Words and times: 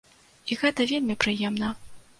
І 0.55 0.57
гэта 0.63 0.89
вельмі 0.95 1.19
прыемна! 1.27 1.75